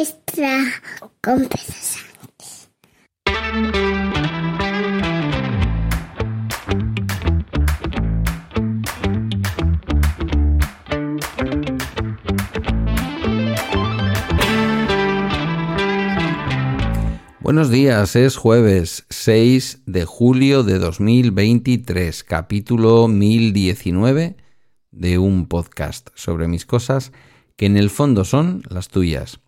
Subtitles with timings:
[0.00, 0.58] extra
[17.40, 24.36] Buenos días, es jueves 6 de julio de 2023, capítulo 1019
[24.92, 27.12] de un podcast sobre mis cosas
[27.56, 29.40] que en el fondo son las tuyas.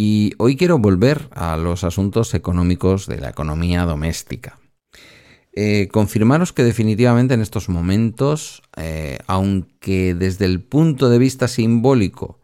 [0.00, 4.60] Y hoy quiero volver a los asuntos económicos de la economía doméstica.
[5.52, 12.38] Eh, confirmaros que definitivamente en estos momentos, eh, aunque desde el punto de vista simbólico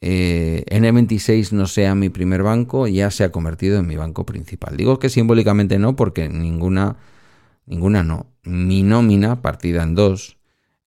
[0.00, 4.76] eh, N26 no sea mi primer banco, ya se ha convertido en mi banco principal.
[4.76, 6.96] Digo que simbólicamente no, porque ninguna,
[7.64, 8.26] ninguna no.
[8.42, 10.36] Mi nómina, partida en dos,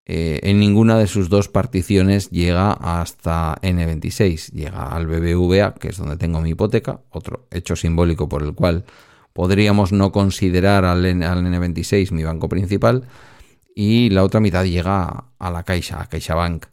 [0.07, 4.51] eh, en ninguna de sus dos particiones llega hasta N26.
[4.51, 8.85] Llega al BBVA, que es donde tengo mi hipoteca, otro hecho simbólico por el cual
[9.33, 13.03] podríamos no considerar al, al N26 mi banco principal,
[13.75, 16.67] y la otra mitad llega a la Caixa, a CaixaBank.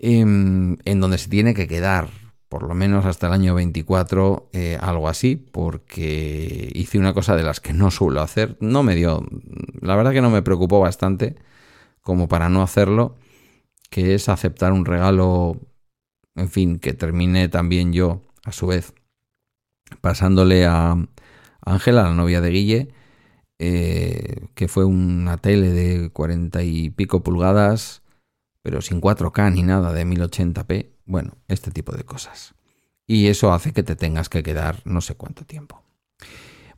[0.00, 2.08] Em, en, donde se tiene que quedar
[2.48, 7.42] por lo menos hasta el año 24, eh, algo así, porque hice una cosa de
[7.42, 8.56] las que no suelo hacer.
[8.60, 9.26] No me dio,
[9.80, 11.36] la verdad que no me preocupó bastante
[12.08, 13.16] como para no hacerlo,
[13.90, 15.60] que es aceptar un regalo,
[16.36, 18.94] en fin, que termine también yo, a su vez,
[20.00, 20.96] pasándole a
[21.60, 22.88] Ángela, la novia de Guille,
[23.58, 28.00] eh, que fue una tele de cuarenta y pico pulgadas,
[28.62, 32.54] pero sin 4K ni nada de 1080p, bueno, este tipo de cosas.
[33.06, 35.82] Y eso hace que te tengas que quedar no sé cuánto tiempo.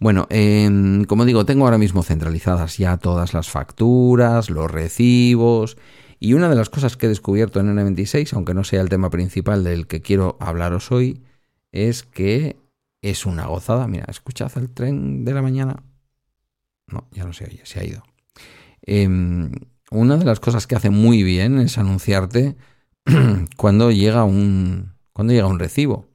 [0.01, 5.77] Bueno, em, como digo, tengo ahora mismo centralizadas ya todas las facturas, los recibos,
[6.19, 9.11] y una de las cosas que he descubierto en N26, aunque no sea el tema
[9.11, 11.23] principal del que quiero hablaros hoy,
[11.71, 12.57] es que
[13.03, 13.87] es una gozada.
[13.89, 15.83] Mira, escuchad el tren de la mañana.
[16.87, 18.03] No, ya no se oye, se ha ido.
[18.87, 19.07] Eh,
[19.91, 22.57] una de las cosas que hace muy bien es anunciarte
[23.57, 26.10] cuando llega un, cuando llega un recibo.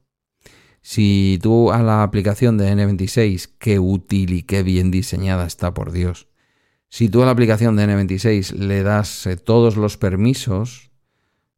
[0.88, 5.90] Si tú a la aplicación de N26, qué útil y qué bien diseñada está, por
[5.90, 6.28] Dios.
[6.88, 10.92] Si tú a la aplicación de N26 le das eh, todos los permisos,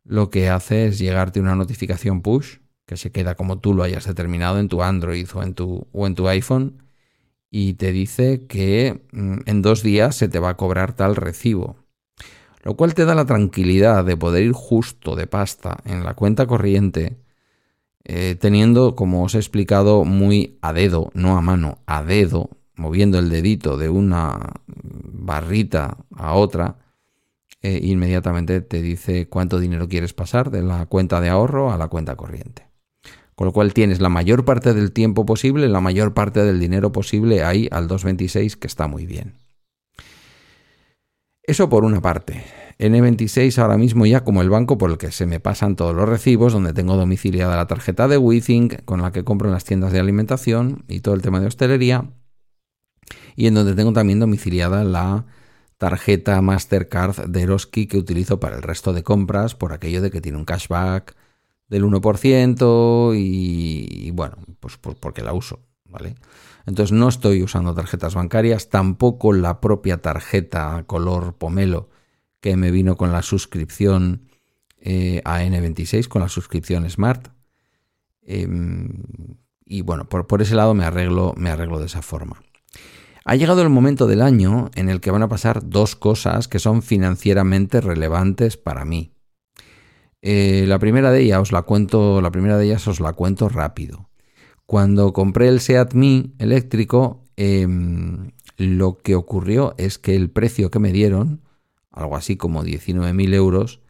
[0.02, 4.06] lo que hace es llegarte una notificación push, que se queda como tú lo hayas
[4.06, 6.82] determinado en tu Android o en tu, o en tu iPhone,
[7.50, 11.76] y te dice que mm, en dos días se te va a cobrar tal recibo
[12.62, 16.46] lo cual te da la tranquilidad de poder ir justo de pasta en la cuenta
[16.46, 17.16] corriente,
[18.08, 23.18] eh, teniendo, como os he explicado, muy a dedo, no a mano, a dedo, moviendo
[23.18, 26.78] el dedito de una barrita a otra,
[27.60, 31.88] e inmediatamente te dice cuánto dinero quieres pasar de la cuenta de ahorro a la
[31.88, 32.66] cuenta corriente.
[33.34, 36.92] Con lo cual tienes la mayor parte del tiempo posible, la mayor parte del dinero
[36.92, 39.34] posible ahí al 226, que está muy bien.
[41.42, 42.42] Eso por una parte.
[42.78, 46.08] N26 ahora mismo ya como el banco por el que se me pasan todos los
[46.08, 49.92] recibos, donde tengo domiciliada la tarjeta de Withink con la que compro en las tiendas
[49.92, 52.10] de alimentación y todo el tema de hostelería,
[53.34, 55.26] y en donde tengo también domiciliada la
[55.76, 60.20] tarjeta Mastercard de Eroski que utilizo para el resto de compras por aquello de que
[60.20, 61.16] tiene un cashback
[61.68, 66.14] del 1% y, bueno, pues, pues porque la uso, ¿vale?
[66.66, 71.88] Entonces no estoy usando tarjetas bancarias, tampoco la propia tarjeta color pomelo
[72.40, 74.28] que me vino con la suscripción
[74.80, 77.28] eh, a N26, con la suscripción Smart.
[78.22, 79.02] Em,
[79.64, 82.40] y bueno, por, por, ese lado me arreglo, me arreglo de esa forma.
[83.24, 86.58] Ha llegado el momento del año en el que van a pasar dos cosas que
[86.58, 89.12] son financieramente relevantes para mí.
[90.22, 93.48] Eh, la primera de ellas os la cuento, la primera de ellas os la cuento
[93.48, 94.08] rápido.
[94.66, 100.78] Cuando compré el Seat Mi eléctrico, em, lo que ocurrió es que el precio que
[100.78, 101.42] me dieron,
[101.98, 103.80] algo así como 19.000 euros,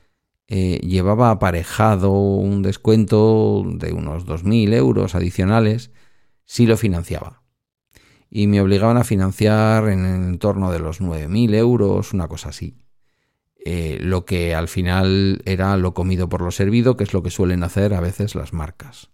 [0.46, 5.90] eh, llevaba aparejado un descuento de unos 2.000 euros adicionales
[6.44, 7.42] si lo financiaba.
[8.30, 12.78] Y me obligaban a financiar en el torno de los 9.000 euros, una cosa así.
[13.64, 17.30] Eh, lo que al final era lo comido por lo servido, que es lo que
[17.30, 19.10] suelen hacer a veces las marcas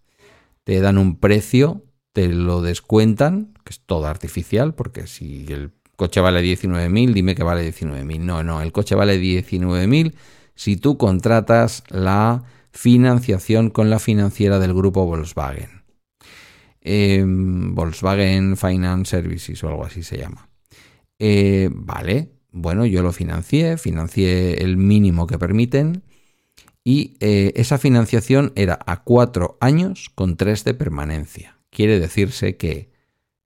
[0.65, 6.20] te dan un precio, te lo descuentan, que es todo artificial, porque si el coche
[6.20, 8.20] vale 19.000, dime que vale 19.000.
[8.20, 10.14] No, no, el coche vale 19.000
[10.55, 15.85] si tú contratas la financiación con la financiera del grupo Volkswagen.
[16.81, 20.49] Em, Volkswagen Finance Services o algo así se llama.
[21.19, 26.02] Eh, vale, bueno, yo lo financié, financié el mínimo que permiten
[26.85, 31.58] y eh, esa financiación era a cuatro años con tres de permanencia.
[31.70, 32.91] Quiere decirse que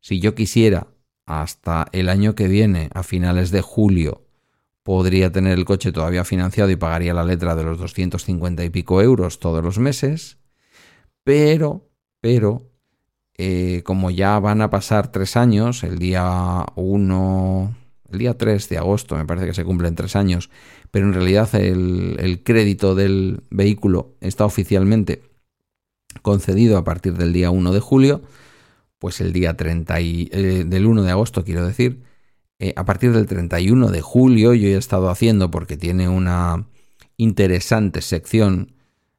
[0.00, 0.88] si yo quisiera
[1.28, 4.25] hasta el año que viene, a finales de julio,
[4.82, 9.02] podría tener el coche todavía financiado y pagaría la letra de los 250 y pico
[9.02, 10.38] euros todos los meses,
[11.25, 11.86] pero,
[12.22, 12.62] pero,
[13.36, 17.76] eh, como ya van a pasar tres años, el día 1,
[18.10, 20.48] el día 3 de agosto me parece que se cumplen tres años,
[20.90, 25.22] pero en realidad el, crédito del vehículo está oficialmente
[26.22, 28.22] concedido a partir del día 1 de julio,
[28.98, 32.02] pues el día 30 y, eh, del 1 de agosto quiero decir,
[32.58, 36.66] eh, a partir del 31 de julio yo he estado haciendo porque tiene una
[37.16, 38.74] interesante sección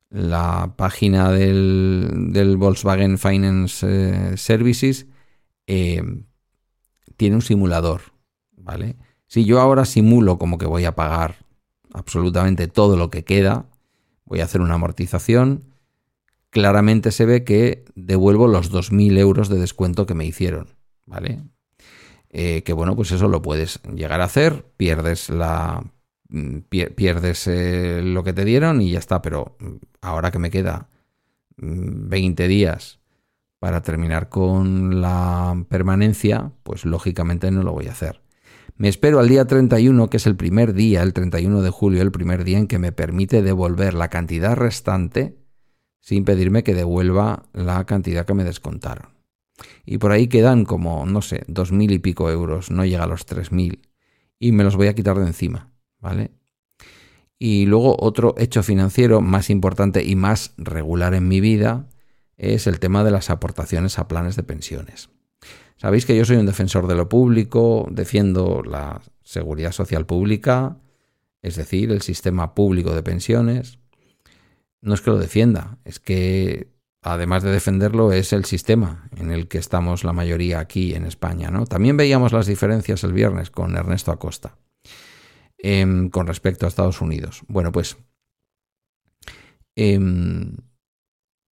[0.10, 5.06] la página del, Volkswagen Finance eh, Services
[5.66, 8.02] tiene un simulador,
[8.58, 8.96] ¿vale?
[9.28, 11.46] Si yo ahora simulo como que voy a pagar
[11.94, 13.68] absolutamente todo lo que queda,
[14.26, 15.69] voy a hacer una amortización,
[16.50, 20.68] claramente se ve que devuelvo los 2.000 euros de descuento que me hicieron,
[21.06, 21.44] ¿vale?
[22.30, 25.84] Eh, que bueno, pues eso lo puedes llegar a hacer, pierdes la
[26.30, 26.60] mm,
[26.96, 30.90] pierdes eh, lo que te dieron y ya está, pero mm, ahora que me queda
[31.58, 33.00] 20 mm, días
[33.60, 38.22] para terminar con la permanencia, pues lógicamente no lo voy a hacer.
[38.78, 42.12] Me espero al día 31, que es el primer día, el 31 de julio, el
[42.12, 45.39] primer día en que me permite devolver la cantidad restante
[46.00, 49.10] sin pedirme que devuelva la cantidad que me descontaron.
[49.86, 53.08] Y por ahí quedan como, no sé, dos mil y pico euros, no llega a
[53.08, 53.90] los tres mil.
[54.40, 56.32] Y me los voy a quitar de encima, ¿vale?
[57.38, 61.88] Y luego otro hecho financiero más importante y más regular en mi vida
[62.38, 65.10] es el tema de las aportaciones a planes de pensiones.
[65.78, 70.78] Sabéis que yo soy un defensor de lo público, defiendo la seguridad social pública,
[71.42, 73.79] es decir, el sistema público de pensiones.
[74.82, 76.72] No es que lo defienda, es que
[77.04, 81.50] además de defenderlo es el sistema en el que estamos la mayoría aquí en España.
[81.52, 81.66] ¿no?
[81.66, 84.58] También veíamos las diferencias el viernes con Ernesto Acosta
[85.58, 87.44] em, con respecto a Estados Unidos.
[87.48, 87.98] Bueno, pues,
[89.76, 90.58] em,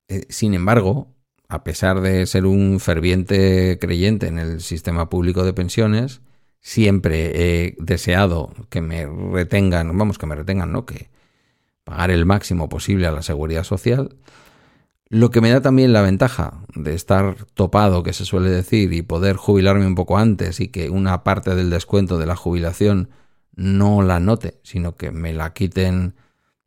[0.10, 1.14] eh, sin embargo,
[1.50, 6.22] a pesar de ser un ferviente creyente en el sistema público de pensiones,
[6.62, 10.86] siempre he deseado que me retengan, vamos, que me retengan, ¿no?
[10.86, 11.10] Que
[11.88, 14.18] pagar el máximo posible a la seguridad social.
[15.08, 19.04] Lo que me da también la ventaja de estar topado, que se suele decir, y
[19.04, 23.10] poder jubilarme un poco antes y que una parte del descuento de la jubilación
[23.56, 26.16] no la note, sino que me la quiten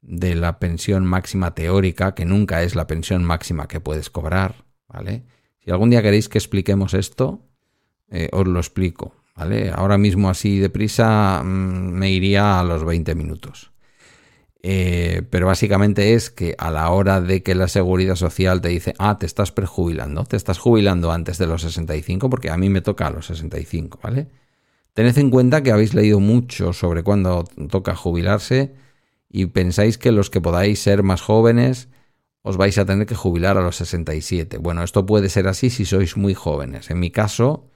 [0.00, 5.24] de la pensión máxima teórica, que nunca es la pensión máxima que puedes cobrar, ¿vale?
[5.62, 7.46] Si algún día queréis que expliquemos esto,
[8.08, 9.70] eh, os lo explico, ¿vale?
[9.70, 13.70] Ahora mismo así deprisa mm, me iría a los 20 minutos.
[14.62, 18.94] Eh, pero básicamente es que a la hora de que la seguridad social te dice,
[18.98, 22.82] ah, te estás prejubilando, te estás jubilando antes de los 65, porque a mí me
[22.82, 24.28] toca a los 65, ¿vale?
[24.92, 28.74] Tened en cuenta que habéis leído mucho sobre cuándo toca jubilarse
[29.30, 31.88] y pensáis que los que podáis ser más jóvenes
[32.42, 34.58] os vais a tener que jubilar a los 67.
[34.58, 36.90] Bueno, esto puede ser así si sois muy jóvenes.
[36.90, 37.70] En mi caso,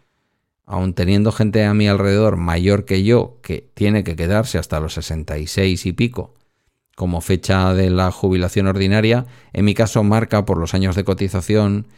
[0.66, 4.94] aun teniendo gente a mi alrededor mayor que yo, que tiene que quedarse hasta los
[4.94, 6.34] 66 y pico
[6.96, 11.88] como fecha de la jubilación ordinaria, en mi caso marca por los años de cotización,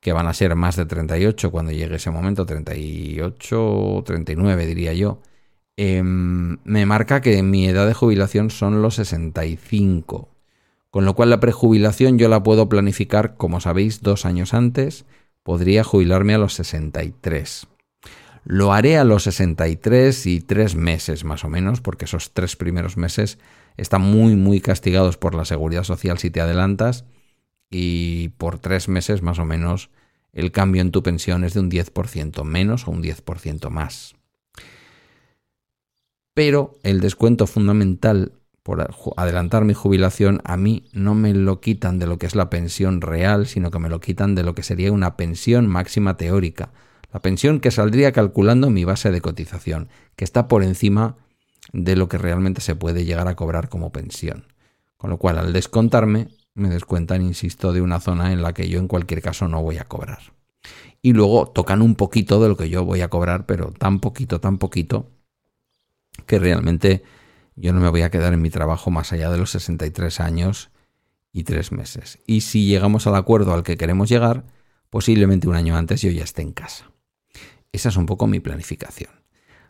[0.00, 4.94] que van a ser más de 38 cuando llegue ese momento, 38 o 39 diría
[4.94, 5.20] yo,
[5.76, 10.28] em, me marca que mi edad de jubilación son los 65
[10.90, 15.04] con lo cual la prejubilación yo la puedo planificar, como sabéis, dos años antes.
[15.42, 17.66] Podría jubilarme a los 63.
[18.44, 22.96] Lo haré a los 63 y tres meses más o menos, porque esos tres primeros
[22.96, 23.38] meses
[23.78, 27.06] están muy, muy castigados por la seguridad social si te adelantas.
[27.70, 29.90] Y por tres meses más o menos
[30.32, 34.14] el cambio en tu pensión es de un 10% menos o un 10% más.
[36.34, 38.32] Pero el descuento fundamental
[38.68, 42.50] por adelantar mi jubilación, a mí no me lo quitan de lo que es la
[42.50, 46.70] pensión real, sino que me lo quitan de lo que sería una pensión máxima teórica.
[47.10, 51.16] La pensión que saldría calculando mi base de cotización, que está por encima
[51.72, 54.44] de lo que realmente se puede llegar a cobrar como pensión.
[54.96, 58.78] Con lo cual, al descontarme, me descuentan, insisto, de una zona en la que yo
[58.78, 60.32] en cualquier caso no voy a cobrar.
[61.00, 64.40] Y luego tocan un poquito de lo que yo voy a cobrar, pero tan poquito,
[64.40, 65.10] tan poquito,
[66.26, 67.04] que realmente
[67.54, 70.70] yo no me voy a quedar en mi trabajo más allá de los 63 años
[71.32, 72.18] y tres meses.
[72.26, 74.44] Y si llegamos al acuerdo al que queremos llegar,
[74.90, 76.90] posiblemente un año antes yo ya esté en casa.
[77.72, 79.10] Esa es un poco mi planificación.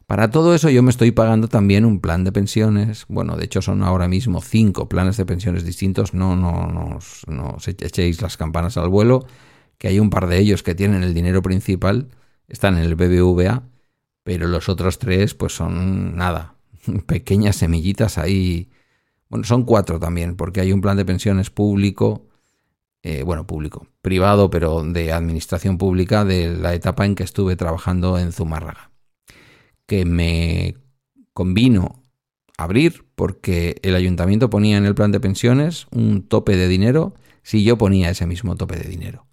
[0.08, 3.04] Para todo eso yo me estoy pagando también un plan de pensiones.
[3.08, 6.14] Bueno, de hecho son ahora mismo cinco planes de pensiones distintos.
[6.14, 9.26] No, no, no, no os echéis las campanas al vuelo,
[9.76, 12.08] que hay un par de ellos que tienen el dinero principal,
[12.48, 13.64] están en el BBVA,
[14.24, 16.54] pero los otros tres pues son nada,
[17.06, 18.70] pequeñas semillitas ahí.
[19.28, 22.26] Bueno, son cuatro también, porque hay un plan de pensiones público,
[23.02, 28.18] eh, bueno, público, privado, pero de administración pública de la etapa en que estuve trabajando
[28.18, 28.87] en Zumárraga
[29.88, 30.76] que me
[31.32, 32.02] convino
[32.58, 37.64] abrir porque el ayuntamiento ponía en el plan de pensiones un tope de dinero si
[37.64, 39.26] yo ponía ese mismo tope de dinero.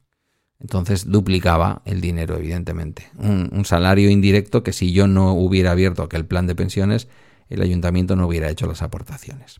[0.62, 3.10] Entonces duplicaba el dinero, evidentemente.
[3.18, 7.10] Un, salario indirecto que si yo no hubiera abierto aquel plan de pensiones,
[7.50, 9.60] el ayuntamiento no hubiera hecho las aportaciones.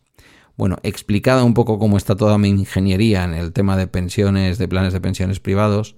[0.56, 4.66] Bueno, explicada un poco cómo está toda mi ingeniería en el tema de pensiones, de
[4.66, 5.96] planes de pensiones privados,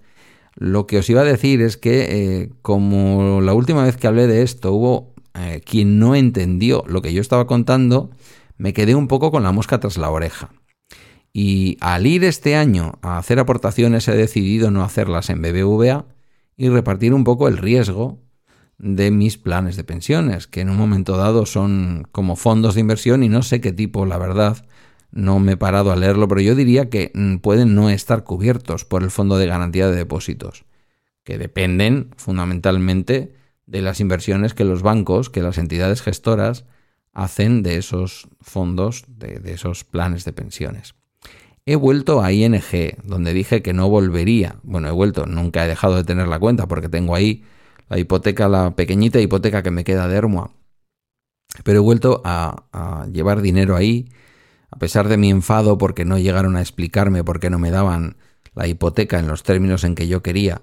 [0.59, 4.27] lo que os iba a decir es que, eh, como la última vez que hablé
[4.27, 8.11] de esto hubo eh, quien no entendió lo que yo estaba contando,
[8.57, 10.51] me quedé un poco con la mosca tras la oreja.
[11.33, 16.07] Y al ir este año a hacer aportaciones he decidido no hacerlas en BBVA
[16.57, 18.19] y repartir un poco el riesgo
[18.79, 23.23] de mis planes de pensiones, que en un momento dado son como fondos de inversión
[23.23, 24.65] y no sé qué tipo, la verdad,
[25.11, 28.85] no me he parado a leerlo, pero yo diría que mm, pueden no estar cubiertos
[28.85, 30.65] por el Fondo de Garantía de Depósitos,
[31.25, 33.35] que dependen fundamentalmente
[33.67, 36.65] de las inversiones que los bancos, que las entidades gestoras
[37.13, 40.95] hacen de esos fondos, de, esos planes de pensiones.
[41.67, 42.63] He vuelto a ING,
[43.05, 44.57] donde dije que no volvería.
[44.63, 47.45] Bueno, he vuelto, nunca he dejado de tener la cuenta porque tengo ahí
[47.89, 50.53] la hipoteca, la pequeñita hipoteca que me queda de Hermoa.
[51.65, 54.09] Pero he vuelto a llevar dinero ahí
[54.71, 58.17] a pesar de mi enfado porque no llegaron a explicarme por qué no me daban
[58.55, 60.63] la hipoteca en los términos en que yo quería,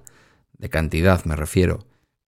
[0.58, 1.86] de cantidad me refiero,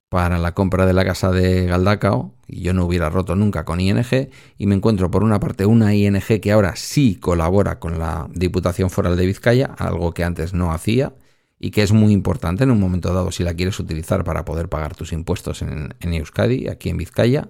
[0.08, 3.80] para la compra de la casa de Galdacao, y yo no hubiera roto nunca con
[3.80, 8.28] ING, y me encuentro por una parte una ING que ahora sí colabora con la
[8.32, 11.14] Diputación Foral de Vizcaya, algo que antes no hacía,
[11.58, 14.68] y que es muy importante en un momento dado si la quieres utilizar para poder
[14.68, 17.48] pagar tus impuestos en, en Euskadi, aquí en Vizcaya.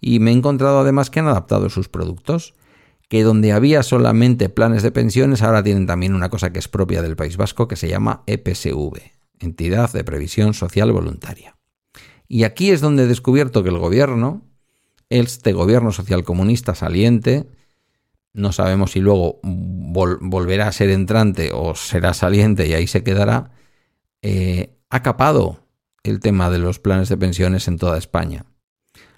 [0.00, 2.54] Y me he encontrado además que han adaptado sus productos
[3.12, 7.02] que donde había solamente planes de pensiones, ahora tienen también una cosa que es propia
[7.02, 9.02] del País Vasco, que se llama EPSV,
[9.38, 11.58] Entidad de Previsión Social Voluntaria.
[12.26, 14.46] Y aquí es donde he descubierto que el gobierno,
[15.10, 17.50] este gobierno social comunista saliente,
[18.32, 23.50] no sabemos si luego volverá a ser entrante o será saliente y ahí se quedará,
[24.22, 25.66] eh, ha capado
[26.02, 28.46] el tema de los planes de pensiones en toda España.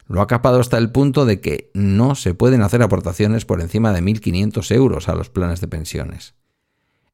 [0.06, 3.92] Lo ha capado hasta el punto de que no se pueden hacer aportaciones por encima
[3.92, 6.34] de 1.500 euros a los planes de pensiones.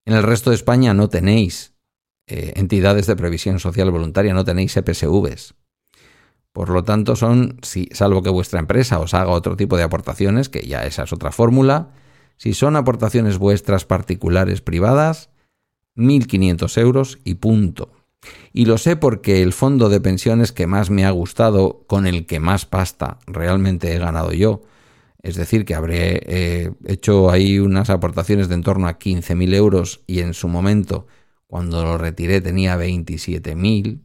[0.04, 1.75] En el resto de España no tenéis
[2.26, 5.54] eh, entidades de previsión social voluntaria, no tenéis EPSVs.
[6.52, 10.49] Por lo tanto, son, si, salvo que vuestra empresa os haga otro tipo de aportaciones,
[10.49, 11.90] que ya esa es otra fórmula,
[12.37, 15.30] si son aportaciones vuestras particulares privadas,
[15.97, 17.92] 1.500 euros y punto.
[18.52, 22.26] Y lo sé porque el fondo de pensiones que más me ha gustado, con el
[22.26, 24.62] que más pasta realmente he ganado yo,
[25.22, 30.00] es decir, que habré eh, hecho ahí unas aportaciones de en torno a 15.000 euros
[30.06, 31.06] y en su momento,
[31.46, 34.00] cuando lo retiré, tenía 27.000.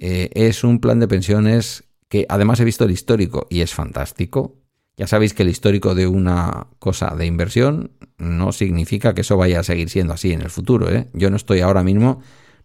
[0.00, 4.56] Eh, es un plan de pensiones que además he visto el histórico y es fantástico.
[4.96, 9.60] Ya sabéis que el histórico de una cosa de inversión no significa que eso vaya
[9.60, 10.90] a seguir siendo así en el futuro.
[10.92, 11.06] ¿eh?
[11.12, 12.20] Yo no estoy ahora mismo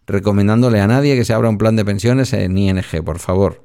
[0.06, 3.64] recomendándole a nadie que se abra un plan de pensiones en ING, por favor.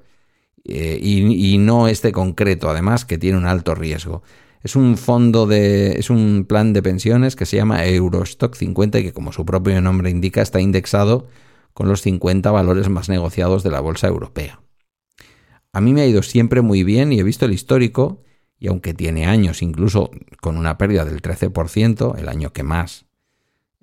[0.66, 4.24] Eh, y, no este concreto, además, que tiene un alto riesgo.
[4.62, 5.94] Es un fondo de.
[5.94, 9.82] es un plan de pensiones que se llama Eurostock 50 y que, como su propio
[9.82, 11.28] nombre indica, está indexado
[11.74, 14.62] con los 50 valores más negociados de la bolsa europea.
[15.72, 18.24] A mí me ha ido siempre muy bien y he visto el histórico,
[18.60, 23.09] y aunque tiene años, incluso con una pérdida del 13%, el año que más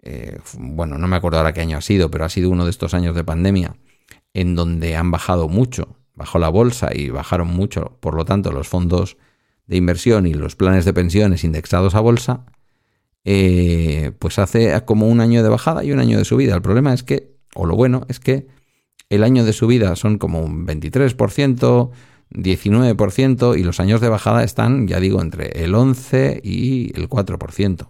[0.08, 2.70] eh, bueno, no me acuerdo ahora qué año ha sido, pero ha sido uno de
[2.70, 3.76] estos años de pandemia,
[4.34, 8.68] en donde han bajado mucho, bajó la bolsa y bajaron mucho, por lo tanto, los
[8.68, 9.16] fondos
[9.66, 12.46] de inversión y los planes de pensiones indexados a bolsa,
[13.24, 16.54] eh, pues hace como un año de bajada y un año de subida.
[16.54, 18.46] El problema es que, o lo bueno, es que
[19.10, 21.90] el año de subida son como un 23%,
[22.30, 27.88] 19% y los años de bajada están, ya digo, entre el 11 y el 4%.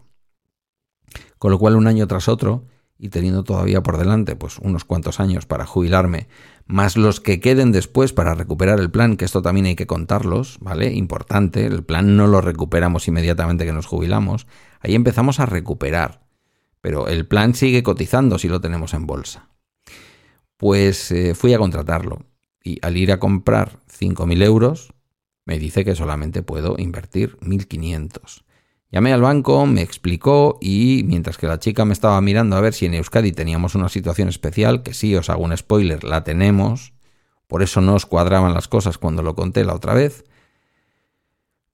[1.38, 2.64] Con lo cual un año tras otro,
[2.98, 6.28] y teniendo todavía por delante pues unos cuantos años para jubilarme,
[6.66, 10.58] más los que queden después para recuperar el plan, que esto también hay que contarlos,
[10.60, 10.92] ¿vale?
[10.92, 14.46] Importante, el plan no lo recuperamos inmediatamente que nos jubilamos,
[14.80, 16.26] ahí empezamos a recuperar,
[16.80, 19.48] pero el plan sigue cotizando si lo tenemos en bolsa.
[20.56, 22.24] Pues eh, fui a contratarlo
[22.64, 24.92] y al ir a comprar 5.000 euros,
[25.44, 28.42] me dice que solamente puedo invertir 1.500.
[28.90, 32.72] Llamé al banco, me explicó y mientras que la chica me estaba mirando a ver
[32.72, 36.92] si en Euskadi teníamos una situación especial, que sí, os hago un spoiler, la tenemos,
[37.48, 40.24] por eso no os cuadraban las cosas cuando lo conté la otra vez,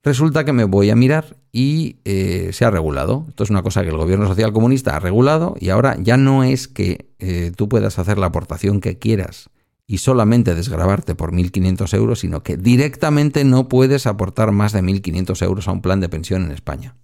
[0.03, 3.27] resulta que me voy a mirar y eh, se ha regulado.
[3.29, 6.45] Esto es una cosa que el gobierno social comunista ha regulado y ahora ya no
[6.45, 9.51] es que eh, tú puedas hacer la aportación que quieras
[9.93, 15.45] y solamente desgrabarte por 1.500 euros, sino que directamente no puedes aportar más de 1.500
[15.45, 16.97] euros a un plan de pensión en España.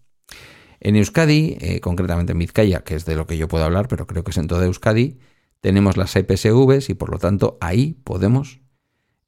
[0.81, 4.07] En Euskadi, eh, concretamente en Vizcaya, que es de lo que yo puedo hablar, pero
[4.07, 5.19] creo que es en toda Euskadi,
[5.61, 8.63] tenemos las EPSVs y por lo tanto ahí podemos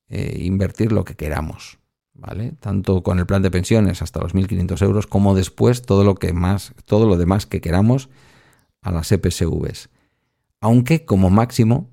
[0.08, 1.80] eh, invertir lo que queramos.
[2.14, 2.52] ¿Vale?
[2.60, 6.32] Tanto con el plan de pensiones hasta los 1.500 euros, como después todo lo, que
[6.32, 8.08] más, todo lo demás que queramos
[8.80, 9.90] a las EPSVs.
[10.62, 11.89] Aunque como máximo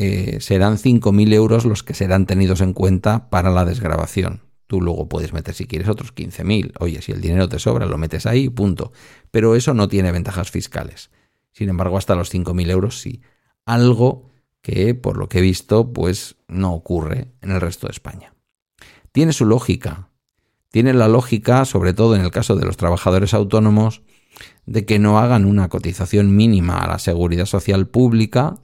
[0.00, 4.42] eh, serán 5.000 euros los que serán tenidos en cuenta para la desgrabación.
[4.68, 6.74] Tú luego puedes meter si quieres otros 15.000.
[6.78, 8.92] Oye, si el dinero te sobra, lo metes ahí, punto.
[9.32, 11.10] Pero eso no tiene ventajas fiscales.
[11.50, 13.22] Sin embargo, hasta los 5.000 euros sí.
[13.66, 14.30] Algo
[14.62, 18.34] que, por lo que he visto, pues no ocurre en el resto de España.
[19.10, 20.10] Tiene su lógica.
[20.70, 24.02] Tiene la lógica, sobre todo en el caso de los trabajadores autónomos,
[24.64, 28.60] de que no hagan una cotización mínima a la seguridad social pública,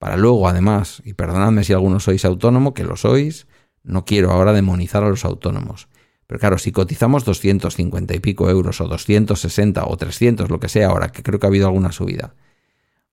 [0.00, 3.46] para luego, además, y perdonadme si alguno sois autónomo, que lo sois,
[3.82, 5.88] no quiero ahora demonizar a los autónomos.
[6.26, 10.88] Pero claro, si cotizamos 250 y pico euros o 260 o 300, lo que sea
[10.88, 12.34] ahora, que creo que ha habido alguna subida,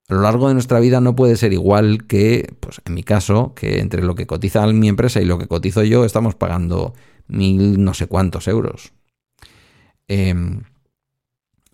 [0.08, 3.52] a lo largo de nuestra vida no puede ser igual que, pues en mi caso,
[3.54, 6.94] que entre lo que cotiza mi empresa y lo que cotizo yo estamos pagando
[7.26, 8.94] mil no sé cuántos euros.
[10.06, 10.62] Em,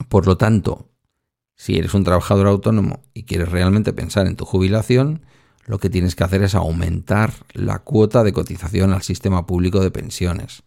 [0.09, 0.88] por lo tanto,
[1.56, 5.23] si eres un trabajador autónomo y quieres realmente pensar en tu jubilación,
[5.66, 9.90] lo que tienes que hacer es aumentar la cuota de cotización al sistema público de
[9.90, 10.62] pensiones.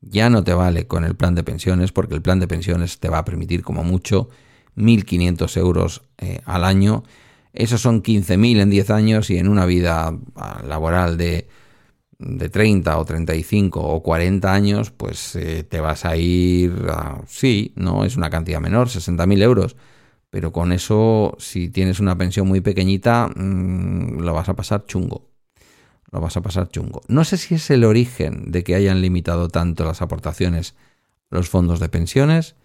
[0.00, 3.08] Ya no te vale con el plan de pensiones porque el plan de pensiones te
[3.08, 4.28] va a permitir como mucho
[4.76, 7.04] 1.500 euros eh, al año.
[7.54, 11.48] Esos son 15.000 en 10 años y en una vida ah, laboral de,
[12.18, 17.72] de 30 o 35 o 40 años, pues eh, te vas a ir, a, sí,
[17.76, 19.76] no es una cantidad menor, 60.000 euros
[20.34, 25.30] pero con eso, si tienes una pensión muy pequeñita, mm, lo vas a pasar chungo.
[26.10, 27.02] Lo vas a pasar chungo.
[27.06, 30.74] No sé si es el origen de que hayan limitado tanto las aportaciones
[31.30, 32.56] los fondos de pensiones,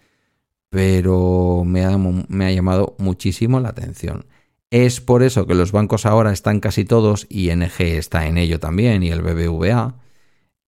[0.68, 4.26] pero me ha, me ha llamado muchísimo la atención.
[4.70, 9.04] Es por eso que los bancos ahora están casi todos, ING está en ello también,
[9.04, 9.94] y el BBVA,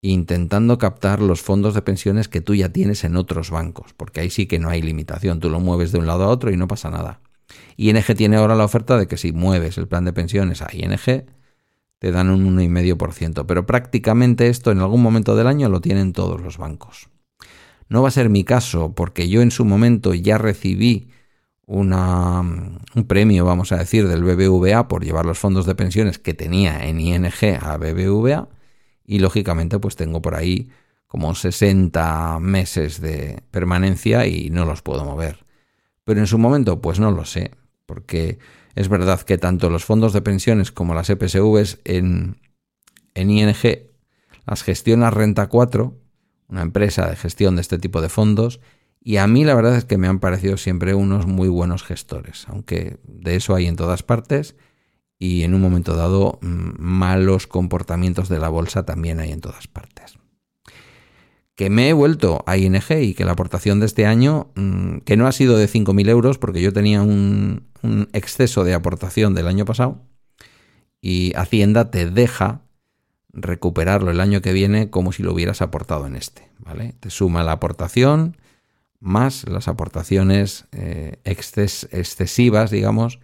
[0.02, 4.30] intentando captar los fondos de pensiones que tú ya tienes en otros bancos, porque ahí
[4.30, 6.66] sí que no hay limitación, tú lo mueves de un lado a otro y no
[6.66, 7.20] pasa nada.
[7.76, 11.24] ING tiene ahora la oferta de que si mueves el plan de pensiones a ING,
[11.98, 16.40] te dan un 1,5%, pero prácticamente esto en algún momento del año lo tienen todos
[16.40, 17.08] los bancos.
[17.88, 21.10] No va a ser mi caso, porque yo en su momento ya recibí
[21.64, 26.34] una, un premio, vamos a decir, del BBVA por llevar los fondos de pensiones que
[26.34, 28.48] tenía en ING a BBVA,
[29.04, 30.70] y lógicamente pues tengo por ahí
[31.06, 35.44] como 60 meses de permanencia y no los puedo mover.
[36.04, 37.52] Pero en su momento pues no lo sé,
[37.86, 38.38] porque
[38.74, 42.40] es verdad que tanto los fondos de pensiones como las EPSVs en,
[43.14, 43.54] en ING
[44.46, 45.96] las gestiona Renta 4,
[46.48, 48.60] una empresa de gestión de este tipo de fondos,
[49.00, 52.46] y a mí la verdad es que me han parecido siempre unos muy buenos gestores,
[52.48, 54.56] aunque de eso hay en todas partes
[55.22, 59.68] y en un momento dado mm, malos comportamientos de la bolsa también hay en todas
[59.68, 60.18] partes.
[61.54, 65.16] Que me he vuelto a ING y que la aportación de este año, mm, que
[65.16, 67.68] no ha sido de 5.000 euros porque yo tenía un,
[68.12, 70.02] exceso de aportación del año pasado
[71.00, 72.62] y Hacienda te deja
[73.32, 76.94] recuperarlo el año que viene como si lo hubieras aportado en este, ¿vale?
[76.98, 78.36] Te suma la aportación
[78.98, 83.20] más las aportaciones eh, excesivas, digamos,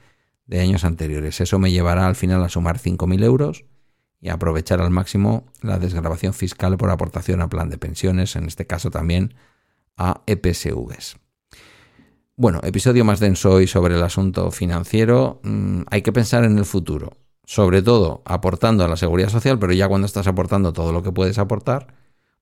[0.49, 1.41] de años anteriores.
[1.41, 3.65] Eso me llevará al final a sumar 5.000 euros
[4.21, 8.67] y aprovechar al máximo la desgrabación fiscal por aportación a plan de pensiones, en este
[8.67, 9.35] caso también
[9.97, 11.19] a EPSVs.
[12.35, 15.41] Bueno, episodio más denso hoy sobre el asunto financiero.
[15.43, 19.73] Mm, hay que pensar en el futuro, sobre todo aportando a la seguridad social, pero
[19.73, 21.95] ya cuando estás aportando todo lo que puedes aportar,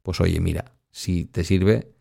[0.03, 1.96] pues oye, mira, si te sirve,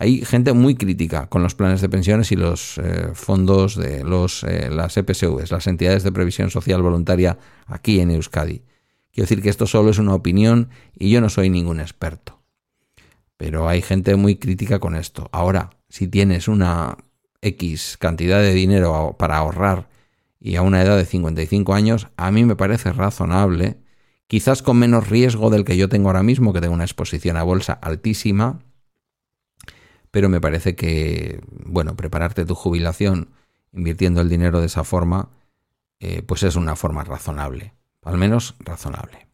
[0.00, 4.44] hay gente muy crítica con los planes de pensiones y los eh, fondos de los,
[4.44, 7.36] eh, las EPSVs, las entidades de previsión social voluntaria
[7.66, 8.62] aquí en Euskadi.
[9.12, 12.40] Quiero decir que esto solo es una opinión y yo no soy ningún experto.
[13.36, 15.28] Pero hay gente muy crítica con esto.
[15.32, 16.96] Ahora, si tienes una
[17.42, 19.90] X cantidad de dinero para ahorrar
[20.40, 23.76] y a una edad de 55 años, a mí me parece razonable
[24.28, 27.42] quizás con menos riesgo del que yo tengo ahora mismo, que tengo una exposición a
[27.42, 28.60] bolsa altísima,
[30.10, 33.30] pero me parece que, bueno, prepararte tu jubilación
[33.72, 35.30] invirtiendo el dinero de esa forma,
[36.00, 39.28] eh, pues es una forma razonable, al menos razonable.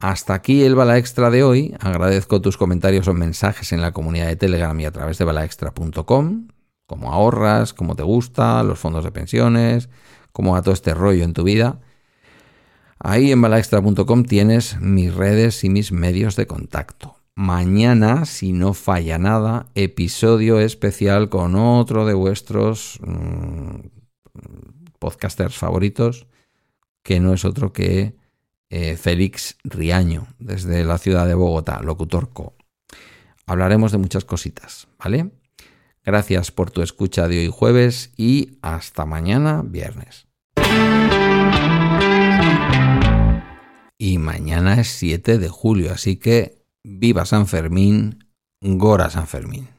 [0.00, 1.74] Hasta aquí el Bala Extra de hoy.
[1.80, 6.48] Agradezco tus comentarios o mensajes en la comunidad de Telegram y a través de balaextra.com,
[6.86, 9.88] cómo ahorras, cómo te gusta, los fondos de pensiones,
[10.32, 11.80] cómo va todo este rollo en tu vida.
[13.00, 17.17] Ahí en balaextra.com tienes mis redes y mis medios de contacto.
[17.38, 23.76] Mañana, si no falla nada, episodio especial con otro de vuestros mm,
[24.98, 26.26] podcasters favoritos,
[27.04, 28.16] que no es otro que
[28.70, 32.56] eh, Félix Riaño, desde la ciudad de Bogotá, locutor co.
[33.46, 35.30] Hablaremos de muchas cositas, ¿vale?
[36.04, 40.26] Gracias por tu escucha de hoy jueves y hasta mañana viernes.
[43.96, 48.26] Y mañana es 7 de julio, así que viva San Fermín,
[48.60, 49.77] Gora San Fermín.